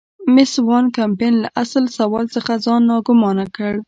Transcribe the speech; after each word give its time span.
مېس 0.33 0.53
وان 0.67 0.85
کمپن 0.97 1.33
له 1.43 1.49
اصل 1.63 1.83
سوال 1.97 2.25
څخه 2.35 2.51
ځان 2.65 2.81
ناګومانه 2.91 3.45
کړ. 3.55 3.73